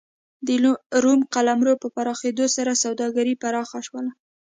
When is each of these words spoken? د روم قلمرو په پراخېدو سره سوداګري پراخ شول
د 0.47 0.49
روم 1.03 1.19
قلمرو 1.33 1.73
په 1.81 1.87
پراخېدو 1.95 2.45
سره 2.55 2.71
سوداګري 2.83 3.33
پراخ 3.41 3.69
شول 3.87 4.05